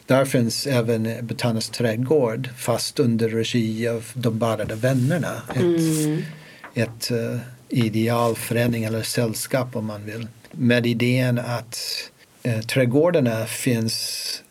[0.06, 5.42] där finns även Botanisk trädgård fast under regi av de badade vännerna.
[5.50, 6.24] Ett, mm.
[6.74, 7.38] ett uh,
[7.70, 10.28] idealförening eller sällskap om man vill.
[10.52, 11.80] Med idén att
[12.48, 14.44] uh, trädgårdarna finns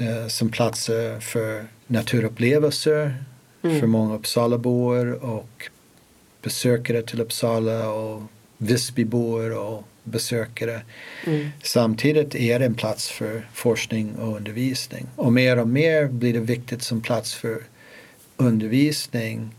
[0.00, 3.24] uh, som platser för naturupplevelser
[3.62, 3.80] mm.
[3.80, 5.70] för många Uppsalabor och
[6.42, 8.22] besökare till Uppsala och
[8.58, 10.82] Visbybor och besökare.
[11.26, 11.48] Mm.
[11.62, 15.06] Samtidigt är det en plats för forskning och undervisning.
[15.16, 17.58] Och mer och mer blir det viktigt som plats för
[18.36, 19.50] undervisning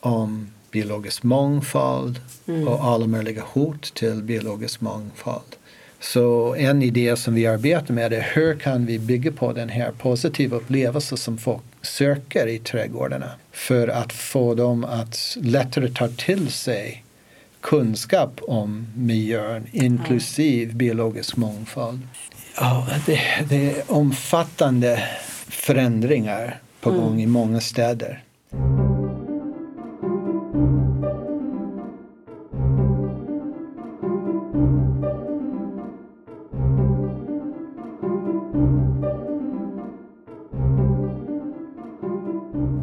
[0.00, 2.68] om biologisk mångfald mm.
[2.68, 5.56] och alla möjliga hot till biologisk mångfald.
[6.00, 9.92] Så en idé som vi arbetar med är hur kan vi bygga på den här
[9.92, 16.48] positiva upplevelsen som folk söker i trädgårdarna för att få dem att lättare ta till
[16.48, 17.01] sig
[17.62, 20.78] kunskap om miljön inklusive mm.
[20.78, 22.00] biologisk mångfald.
[22.56, 25.08] Ja, det, det, är omfattande
[25.48, 27.02] förändringar på mm.
[27.02, 28.22] gång i många städer.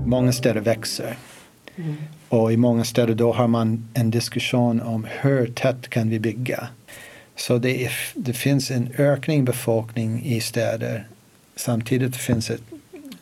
[0.05, 1.17] Många städer växer.
[1.75, 1.95] Mm.
[2.29, 6.67] Och i många städer då har man en diskussion om hur tätt kan vi bygga.
[7.35, 11.07] Så det, är, det finns en ökning befolkning i städer.
[11.55, 12.61] Samtidigt finns ett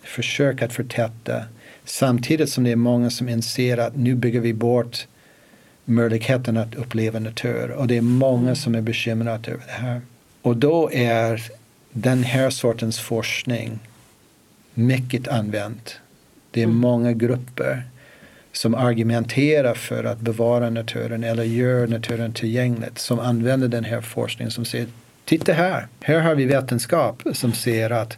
[0.03, 1.43] försök att förtäta.
[1.85, 5.07] Samtidigt som det är många som inser att nu bygger vi bort
[5.85, 7.71] möjligheten att uppleva natur.
[7.71, 10.01] Och det är många som är bekymrade över det här.
[10.41, 11.43] Och då är
[11.91, 13.79] den här sortens forskning
[14.73, 15.99] mycket använt.
[16.51, 16.77] Det är mm.
[16.77, 17.83] många grupper
[18.57, 24.51] som argumenterar för att bevara naturen eller gör naturen tillgängligt som använder den här forskningen
[24.51, 24.87] som säger
[25.25, 28.17] titta här, här har vi vetenskap som säger att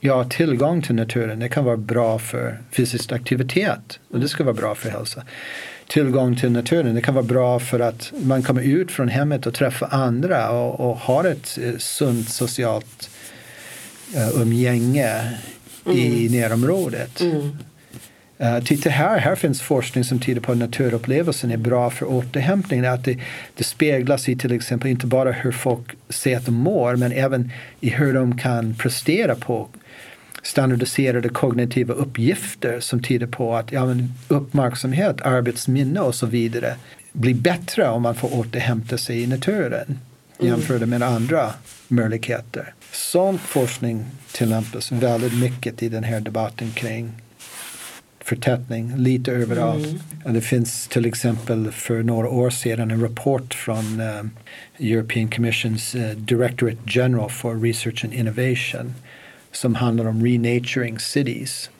[0.00, 4.54] ja, tillgång till naturen det kan vara bra för fysisk aktivitet och det ska vara
[4.54, 5.22] bra för hälsa.
[5.88, 9.54] Tillgång till naturen det kan vara bra för att man kommer ut från hemmet och
[9.54, 13.10] träffar andra och, och har ett eh, sunt socialt
[14.16, 15.38] uh, umgänge
[15.86, 15.98] mm.
[15.98, 17.20] i närområdet.
[17.20, 17.58] Mm.
[18.40, 22.84] Uh, titta här, här finns forskning som tyder på att naturupplevelsen är bra för återhämtning.
[22.84, 23.18] Att det,
[23.54, 27.52] det speglas i till exempel inte bara hur folk ser att de mår men även
[27.80, 29.68] i hur de kan prestera på
[30.42, 36.76] standardiserade kognitiva uppgifter som tyder på att ja, men uppmärksamhet, arbetsminne och så vidare
[37.12, 39.98] blir bättre om man får återhämta sig i naturen
[40.38, 40.52] mm.
[40.52, 41.50] jämfört med andra
[41.88, 42.74] möjligheter.
[42.92, 47.12] Sån forskning tillämpas väldigt mycket i den här debatten kring
[48.28, 49.86] förtätning lite överallt.
[49.86, 50.34] Mm.
[50.34, 54.24] Det finns till exempel för några år sedan en rapport från uh,
[54.78, 58.94] European Commissions uh, Directorate General for Research and Innovation
[59.52, 61.70] som handlar om renaturing cities.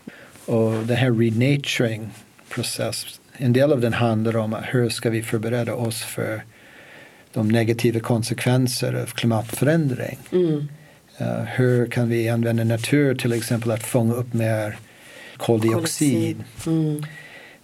[0.47, 2.11] Och den här renaturing
[2.49, 6.43] process, en del av den handlar om hur ska vi förbereda oss för
[7.33, 10.19] de negativa konsekvenser av klimatförändring.
[10.33, 10.69] Mm.
[11.21, 14.79] Uh, hur kan vi använda natur till exempel att fånga upp mer
[15.39, 16.45] koldioxid.
[16.67, 17.05] Mm.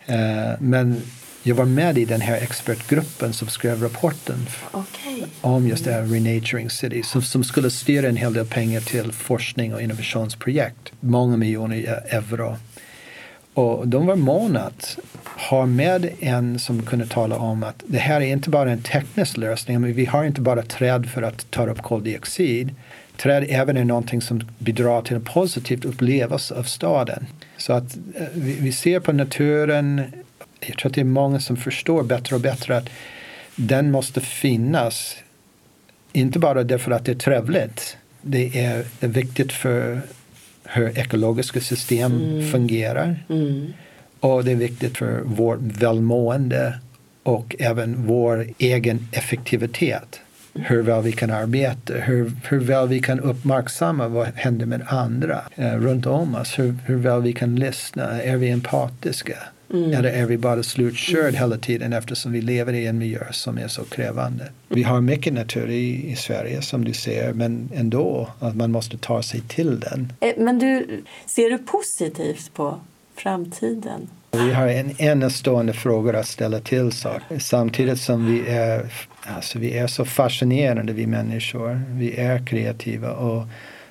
[0.08, 1.02] Uh, men
[1.46, 5.22] jag var med i den här expertgruppen som skrev rapporten okay.
[5.40, 9.12] om just det här Renaturing City som, som skulle styra en hel del pengar till
[9.12, 10.92] forskning och innovationsprojekt.
[11.00, 12.56] Många miljoner euro.
[13.54, 14.98] Och de var måna att
[15.50, 19.36] ha med en som kunde tala om att det här är inte bara en teknisk
[19.36, 22.74] lösning, men vi har inte bara träd för att ta upp koldioxid.
[23.16, 27.26] Träd även är någonting som bidrar till en positiv upplevelse av staden.
[27.64, 30.02] Så att eh, vi, ser på naturen,
[30.60, 32.88] jag tror att det är många som förstår bättre och bättre att
[33.56, 35.16] den måste finnas.
[36.12, 37.96] Inte bara därför att det är trevligt.
[38.22, 40.00] Det är, det är viktigt för
[40.64, 42.52] hur ekologiska system mm.
[42.52, 43.24] fungerar.
[43.28, 43.72] Mm.
[44.20, 46.78] Och det är viktigt för vårt välmående
[47.22, 50.20] och även vår egen effektivitet
[50.54, 55.40] hur väl vi kan arbeta, hur, hur väl vi kan uppmärksamma vad händer med andra
[55.54, 59.36] eh, runt om oss, hur, hur väl vi kan lyssna, är vi empatiska?
[59.72, 59.92] Mm.
[59.92, 61.34] Eller är vi bara slutkörd mm.
[61.34, 64.44] hela tiden eftersom vi lever i en miljö som är så krävande?
[64.68, 68.98] Vi har mycket natur i, i Sverige som du ser men ändå att man måste
[68.98, 70.12] ta sig till den.
[70.20, 72.80] Eh, men du, ser du positivt på
[73.16, 74.08] framtiden?
[74.30, 78.90] Vi har en enastående frågor att ställa till saker samtidigt som vi är
[79.26, 81.82] Alltså vi är så fascinerande vi människor.
[81.88, 83.46] Vi är kreativa och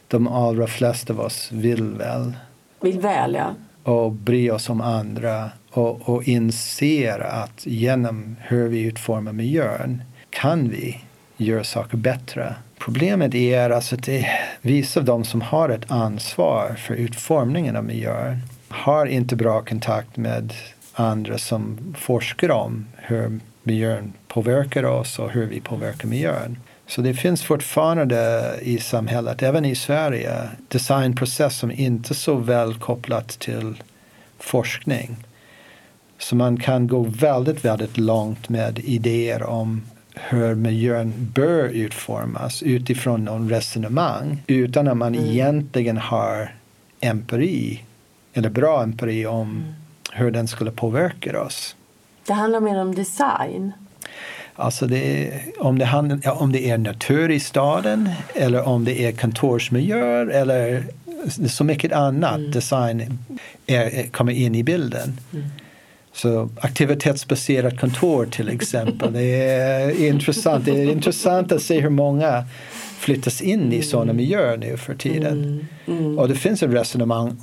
[0.07, 2.33] de allra flesta av oss vill väl.
[2.81, 3.53] Vill väl ja.
[3.83, 10.69] Och bry oss om andra och, och inser att genom hur vi utformar miljön kan
[10.69, 11.01] vi
[11.37, 12.55] göra saker bättre.
[12.77, 14.27] Problemet är alltså att det,
[14.61, 18.39] vissa av dem som har ett ansvar för utformningen av miljön
[18.73, 20.53] har inte bra kontakt med
[20.93, 26.57] andra som forskar om hur miljön påverkar oss och hur vi påverkar miljön.
[26.87, 32.73] Så det finns fortfarande i samhället, även i Sverige, designprocess som inte är så väl
[32.73, 33.83] kopplat till
[34.39, 35.15] forskning.
[36.17, 39.81] Så man kan gå väldigt, väldigt långt med idéer om
[40.15, 45.29] hur miljön bör utformas utifrån någon resonemang utan att man mm.
[45.29, 46.55] egentligen har
[46.99, 47.83] empiri
[48.33, 49.63] eller bra empiri om mm.
[50.11, 51.75] hur den skulle påverka oss.
[52.27, 53.71] Det handlar mer om design?
[54.55, 59.05] Alltså det, om, det handlar, ja, om det är natur i staden eller om det
[59.05, 60.83] är kontorsmiljöer eller
[61.47, 62.51] så mycket annat mm.
[62.51, 63.19] design
[63.67, 65.19] är, kommer in i bilden.
[65.33, 65.45] Mm.
[66.13, 69.13] Så aktivitetsbaserat kontor till exempel.
[69.13, 70.65] Det är intressant.
[70.65, 72.45] Det är intressant att se hur många
[72.99, 74.15] flyttas in i sådana mm.
[74.15, 75.65] miljöer nu för tiden.
[75.87, 75.99] Mm.
[76.05, 76.19] Mm.
[76.19, 77.37] Och det finns ett resonemang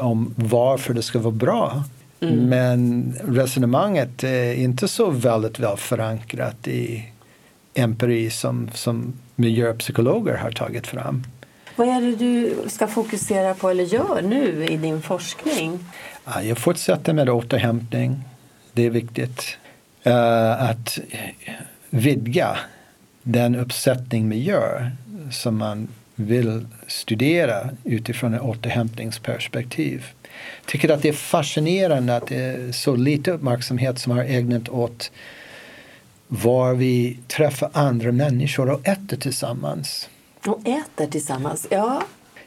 [0.00, 1.84] om varför det ska vara bra.
[2.20, 2.48] Mm.
[2.48, 7.12] Men resonemanget är inte så väldigt väl förankrat i
[7.74, 11.24] empiri som, som miljöpsykologer har tagit fram.
[11.76, 15.78] Vad är det du ska fokusera på eller gör nu i din forskning?
[16.42, 18.24] Jag fortsätter med återhämtning.
[18.72, 19.58] Det är viktigt.
[20.06, 20.98] Uh, att
[21.90, 22.58] vidga
[23.22, 24.90] den uppsättning gör
[25.30, 30.06] som man vill studera utifrån ett återhämtningsperspektiv.
[30.66, 35.10] Tycker att det är fascinerande att det är så lite uppmärksamhet som har ägnat åt
[36.28, 40.08] var vi träffar andra människor och äter tillsammans.
[40.46, 42.02] Och äter tillsammans, ja.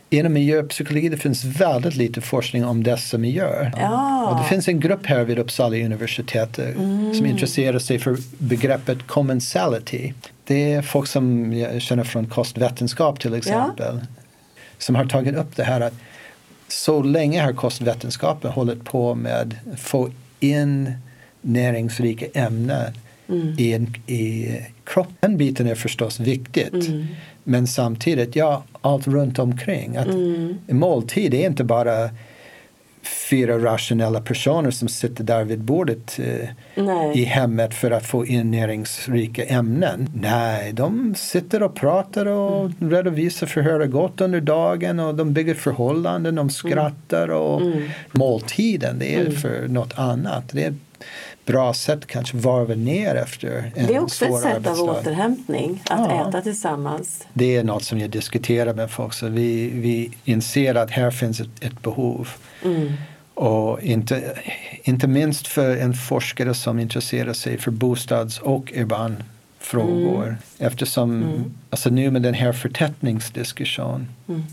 [0.10, 3.72] Inom miljöpsykologi det finns väldigt lite forskning om dessa miljöer.
[3.78, 4.28] Ja.
[4.30, 7.14] Och det finns en grupp här vid Uppsala universitet eh, mm.
[7.14, 10.14] som intresserar sig för begreppet commensality.
[10.48, 14.00] Det är folk som jag känner från kostvetenskap till exempel.
[14.02, 14.08] Ja.
[14.78, 15.94] Som har tagit upp det här att
[16.68, 20.94] så länge har kostvetenskapen hållit på med att få in
[21.42, 22.94] näringsrika ämnen
[23.30, 23.56] mm.
[23.58, 24.52] i, en, i
[24.84, 25.16] kroppen.
[25.20, 26.74] Den biten är förstås viktigt.
[26.74, 27.08] Mm.
[27.44, 29.98] Men samtidigt, ja, allt runt omkring.
[29.98, 30.58] Att mm.
[30.68, 32.10] Måltid är inte bara
[33.08, 36.50] fyra rationella personer som sitter där vid bordet eh,
[37.14, 40.10] i hemmet för att få in näringsrika ämnen.
[40.14, 42.92] Nej, de sitter och pratar och mm.
[42.92, 46.50] redovisar för hur det gått under dagen och de bygger förhållanden, de mm.
[46.50, 47.90] skrattar och mm.
[48.12, 49.36] måltiden det är mm.
[49.36, 50.50] för något annat.
[50.52, 50.74] Det är
[51.46, 56.12] bra sätt kanske varva ner efter en Det är också ett sätt av återhämtning, att
[56.12, 56.30] ja.
[56.30, 57.28] äta tillsammans.
[57.34, 59.14] Det är något som jag diskuterar med folk.
[59.14, 62.30] Så vi, vi inser att här finns ett, ett behov.
[62.64, 62.94] Mm.
[63.34, 64.40] Och inte,
[64.84, 70.24] inte minst för en forskare som intresserar sig för bostads och urbanfrågor.
[70.24, 70.36] Mm.
[70.58, 71.54] Eftersom mm.
[71.70, 74.44] Alltså nu med den här förtätningsdiskussionen mm.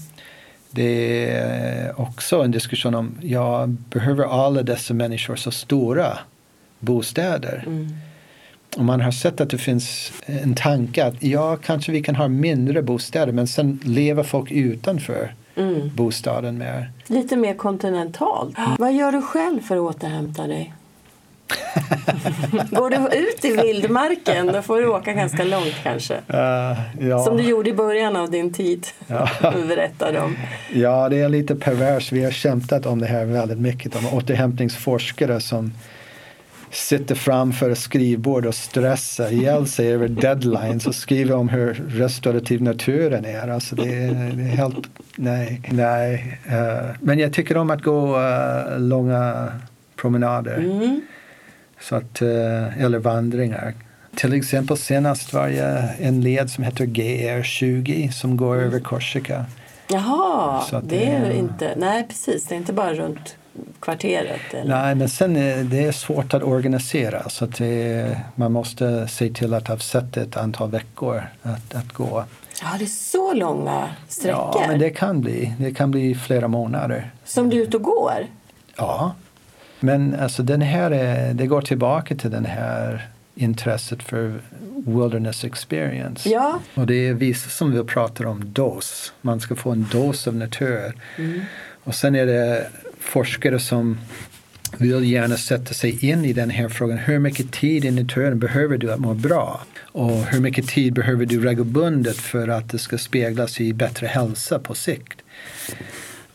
[0.74, 6.18] Det är också en diskussion om, ja, behöver alla dessa människor så stora
[6.82, 7.64] bostäder.
[7.66, 7.88] Mm.
[8.76, 12.28] Och man har sett att det finns en tanke att ja, kanske vi kan ha
[12.28, 15.90] mindre bostäder men sen lever folk utanför mm.
[15.94, 16.90] bostaden mer.
[17.06, 18.56] Lite mer kontinentalt.
[18.78, 20.74] Vad gör du själv för att återhämta dig?
[22.70, 26.14] Går du ut i vildmarken då får du åka ganska långt kanske.
[26.14, 27.24] Uh, ja.
[27.24, 28.86] Som du gjorde i början av din tid.
[29.06, 29.28] Ja.
[29.68, 30.36] berättade om.
[30.74, 32.12] Ja, det är lite pervers.
[32.12, 33.96] Vi har kämpat om det här väldigt mycket.
[33.96, 35.72] Om återhämtningsforskare som
[36.72, 42.62] sitter framför ett skrivbord och stressar ihjäl sig över deadlines och skriver om hur restaurativ
[42.62, 43.48] naturen är.
[43.48, 46.38] Alltså det, är, det är helt, nej, nej.
[46.46, 49.52] Uh, men jag tycker om att gå uh, långa
[49.96, 50.58] promenader.
[50.58, 51.00] Mm.
[51.80, 53.74] Så att, uh, eller vandringar.
[54.16, 58.66] Till exempel senast var jag en led som heter GR20 som går mm.
[58.66, 59.44] över Korsika.
[59.88, 63.37] Jaha, det, det är inte, nej precis, det är inte bara runt
[63.80, 64.54] kvarteret?
[64.54, 64.82] Eller?
[64.82, 69.28] Nej, men sen är det är svårt att organisera så att är, man måste se
[69.28, 72.24] till att avsätta ett antal veckor att, att gå.
[72.62, 74.60] Ja, det är så långa sträckor?
[74.60, 75.54] Ja, men det kan bli.
[75.58, 77.10] Det kan bli flera månader.
[77.24, 78.26] Som du är ute och går?
[78.76, 79.14] Ja.
[79.80, 84.40] Men alltså den här är, det går tillbaka till den här intresset för
[84.86, 86.28] wilderness experience.
[86.28, 86.58] Ja.
[86.74, 89.12] Och det är vi som vi pratar om dos.
[89.20, 90.92] Man ska få en dos av natur.
[91.18, 91.40] Mm.
[91.85, 92.66] Och sen är det
[93.03, 93.98] forskare som
[94.79, 96.98] vill gärna sätta sig in i den här frågan.
[96.98, 99.61] Hur mycket tid i naturen behöver du att må bra?
[99.92, 104.59] Och hur mycket tid behöver du regelbundet för att det ska speglas i bättre hälsa
[104.59, 105.23] på sikt?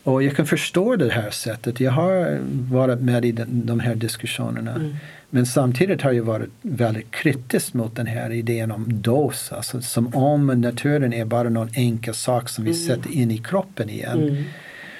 [0.03, 1.79] Och jag kan förstå det här sättet.
[1.79, 2.39] Jag har
[2.71, 4.75] varit med i de här diskussionerna.
[4.75, 4.95] Mm.
[5.29, 9.51] Men samtidigt har jag varit väldigt kritisk mot den här idén om dos.
[9.51, 12.83] Alltså som om naturen är bara någon enkel sak som vi mm.
[12.83, 14.21] sätter in i kroppen igen.
[14.21, 14.43] Mm.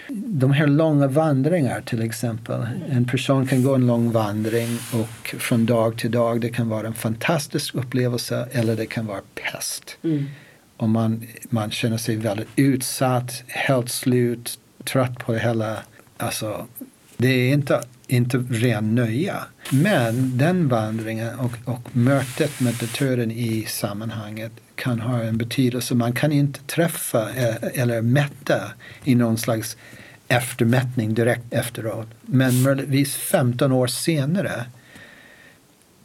[0.09, 2.67] De här långa vandringar till exempel.
[2.89, 6.87] En person kan gå en lång vandring och från dag till dag det kan vara
[6.87, 9.97] en fantastisk upplevelse eller det kan vara pest.
[10.03, 10.25] Mm.
[10.77, 15.77] Och man, man känner sig väldigt utsatt, helt slut, trött på det hela.
[16.17, 16.67] Alltså,
[17.17, 19.45] det är inte, inte ren nöja.
[19.71, 25.95] Men den vandringen och, och mötet med naturen i sammanhanget kan ha en betydelse.
[25.95, 28.71] Man kan inte träffa eh, eller mätta
[29.03, 29.78] i någon slags
[30.28, 32.07] eftermätning direkt efteråt.
[32.21, 34.65] Men möjligtvis 15 år senare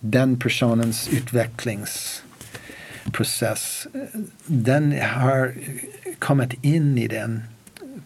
[0.00, 4.00] den personens utvecklingsprocess eh,
[4.46, 5.54] den har
[6.18, 7.42] kommit in i den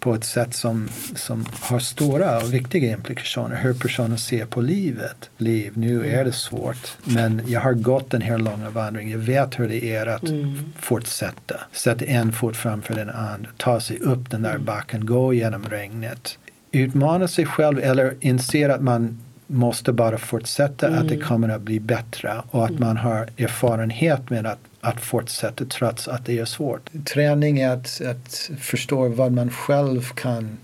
[0.06, 3.56] på ett sätt som, som har stora och viktiga implikationer.
[3.56, 5.30] Hur personen ser på livet.
[5.36, 6.96] Liv, nu är det svårt.
[7.04, 9.12] Men jag har gått den här långa vandringen.
[9.12, 10.72] Jag vet hur det är att mm.
[10.78, 11.60] fortsätta.
[11.72, 13.50] Sätta en fot framför den andra.
[13.56, 14.64] Ta sig upp den där mm.
[14.64, 15.06] backen.
[15.06, 16.38] Gå genom regnet.
[16.72, 20.98] Utmana sig själv eller inse att man måste bara fortsätta, mm.
[20.98, 21.26] att det mm.
[21.26, 22.82] kommer att bli bättre och att mm.
[22.82, 26.90] man har erfarenhet med att att fortsätta trots att det är svårt.
[27.04, 30.58] Träning är att, att förstå vad man själv kan,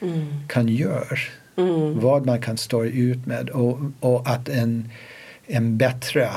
[0.00, 0.26] mm.
[0.48, 1.18] kan göra.
[1.56, 2.00] Mm.
[2.00, 4.90] Vad man kan stå ut med och, och att en,
[5.46, 6.28] en bättre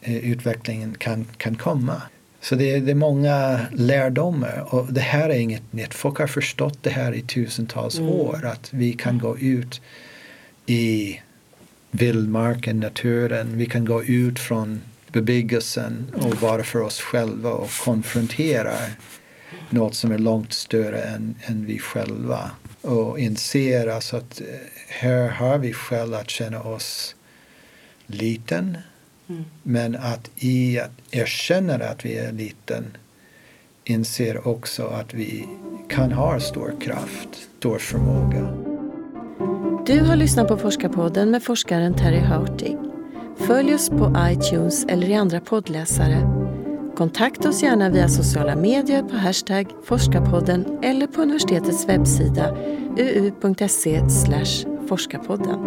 [0.00, 2.02] eh, utveckling kan, kan komma.
[2.40, 5.94] Så det är, det är många lärdomar och det här är inget nytt.
[5.94, 8.10] Folk har förstått det här i tusentals mm.
[8.10, 9.80] år att vi kan gå ut
[10.66, 11.20] i
[11.90, 14.80] vildmarken, naturen, vi kan gå ut från
[15.14, 18.74] bebyggelsen och vara för oss själva och konfrontera
[19.70, 22.50] något som är långt större än, än vi själva.
[22.80, 24.46] Och inser alltså att eh,
[24.88, 27.14] här har vi skäl att känna oss
[28.06, 28.78] liten.
[29.28, 29.44] Mm.
[29.62, 32.96] Men att i att erkänna att vi är liten
[33.84, 35.48] inser också att vi
[35.88, 38.54] kan ha stor kraft, stor förmåga.
[39.86, 42.76] Du har lyssnat på Forskarpodden med forskaren Terry Hartig.
[43.36, 46.44] Följ oss på iTunes eller i andra poddläsare.
[46.96, 52.56] Kontakta oss gärna via sociala medier på hashtag forskarpodden eller på universitetets webbsida
[52.98, 54.02] uu.se
[54.88, 55.58] forskarpodden.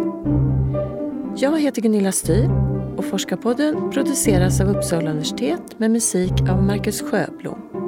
[1.36, 2.50] Jag heter Gunilla Styr
[2.96, 7.87] och Forskarpodden produceras av Uppsala universitet med musik av Marcus Sjöblom.